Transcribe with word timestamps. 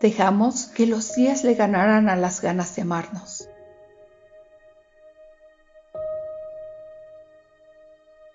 dejamos 0.00 0.66
que 0.66 0.86
los 0.86 1.14
días 1.14 1.44
le 1.44 1.54
ganaran 1.54 2.08
a 2.08 2.16
las 2.16 2.40
ganas 2.40 2.74
de 2.76 2.82
amarnos. 2.82 3.48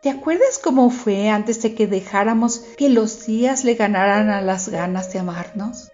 ¿Te 0.01 0.09
acuerdas 0.09 0.59
cómo 0.61 0.89
fue 0.89 1.29
antes 1.29 1.61
de 1.61 1.73
que 1.73 1.87
dejáramos 1.87 2.59
que 2.77 2.89
los 2.89 3.25
días 3.25 3.63
le 3.63 3.75
ganaran 3.75 4.29
a 4.29 4.41
las 4.41 4.67
ganas 4.67 5.13
de 5.13 5.19
amarnos? 5.19 5.91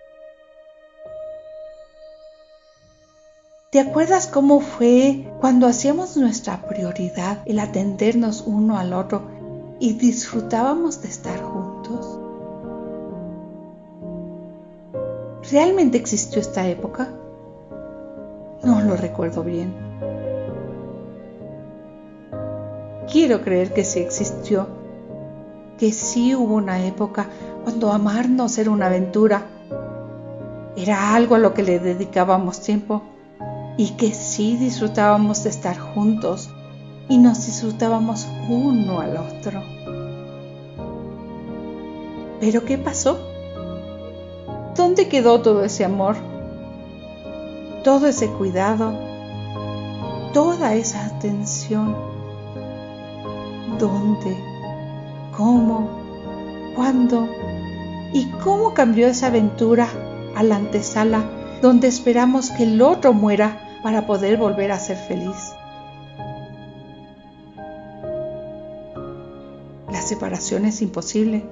¿Te 3.71 3.79
acuerdas 3.79 4.25
cómo 4.25 4.61
fue 4.61 5.31
cuando 5.39 5.67
hacíamos 5.67 6.17
nuestra 6.17 6.67
prioridad 6.67 7.43
el 7.45 7.59
atendernos 7.59 8.41
uno 8.47 8.79
al 8.79 8.93
otro 8.93 9.29
y 9.79 9.93
disfrutábamos 9.93 11.03
de 11.03 11.09
estar 11.09 11.39
juntos? 11.43 12.28
¿Realmente 15.51 15.97
existió 15.97 16.41
esta 16.41 16.67
época? 16.67 17.09
No 18.63 18.81
lo 18.81 18.95
recuerdo 18.95 19.43
bien. 19.43 19.73
Quiero 23.11 23.41
creer 23.41 23.73
que 23.73 23.83
sí 23.83 23.99
existió, 23.99 24.67
que 25.79 25.91
sí 25.91 26.35
hubo 26.35 26.53
una 26.55 26.85
época 26.85 27.29
cuando 27.63 27.91
amarnos 27.91 28.59
era 28.59 28.69
una 28.69 28.85
aventura, 28.85 29.47
era 30.75 31.15
algo 31.15 31.33
a 31.33 31.39
lo 31.39 31.55
que 31.55 31.63
le 31.63 31.79
dedicábamos 31.79 32.61
tiempo 32.61 33.01
y 33.75 33.91
que 33.91 34.13
sí 34.13 34.55
disfrutábamos 34.55 35.43
de 35.43 35.49
estar 35.49 35.79
juntos 35.79 36.51
y 37.07 37.17
nos 37.17 37.47
disfrutábamos 37.47 38.27
uno 38.49 38.99
al 38.99 39.17
otro. 39.17 39.63
Pero 42.39 42.63
¿qué 42.65 42.77
pasó? 42.77 43.19
¿Dónde 44.99 45.11
quedó 45.11 45.39
todo 45.39 45.63
ese 45.63 45.85
amor? 45.85 46.17
Todo 47.85 48.07
ese 48.07 48.27
cuidado, 48.27 48.91
toda 50.33 50.73
esa 50.73 51.05
atención. 51.05 51.95
¿Dónde? 53.79 54.35
¿Cómo? 55.37 55.89
¿Cuándo? 56.75 57.29
¿Y 58.11 58.29
cómo 58.43 58.73
cambió 58.73 59.07
esa 59.07 59.27
aventura 59.27 59.87
a 60.35 60.43
la 60.43 60.57
antesala 60.57 61.23
donde 61.61 61.87
esperamos 61.87 62.51
que 62.51 62.63
el 62.63 62.81
otro 62.81 63.13
muera 63.13 63.79
para 63.81 64.05
poder 64.05 64.35
volver 64.35 64.73
a 64.73 64.79
ser 64.79 64.97
feliz. 64.97 65.53
La 69.89 70.01
separación 70.01 70.65
es 70.65 70.81
imposible. 70.81 71.45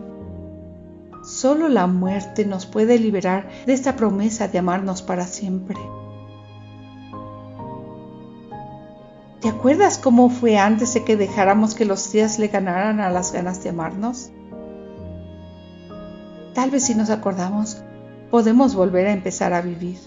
Solo 1.28 1.68
la 1.68 1.88
muerte 1.88 2.46
nos 2.46 2.66
puede 2.66 2.98
liberar 2.98 3.50
de 3.66 3.74
esta 3.74 3.98
promesa 3.98 4.48
de 4.48 4.60
amarnos 4.60 5.02
para 5.02 5.28
siempre. 5.28 5.76
¿Te 9.42 9.50
acuerdas 9.50 9.98
cómo 9.98 10.30
fue 10.30 10.58
antes 10.58 10.94
de 10.94 11.04
que 11.04 11.18
dejáramos 11.18 11.76
que 11.76 11.84
los 11.84 12.14
días 12.14 12.40
le 12.40 12.48
ganaran 12.48 13.02
a 13.02 13.10
las 13.10 13.34
ganas 13.34 13.62
de 13.62 13.72
amarnos? 13.72 14.30
Tal 16.54 16.72
vez 16.72 16.86
si 16.86 16.96
nos 16.96 17.10
acordamos, 17.10 17.84
podemos 18.32 18.74
volver 18.74 19.08
a 19.08 19.12
empezar 19.12 19.52
a 19.52 19.62
vivir. 19.62 20.00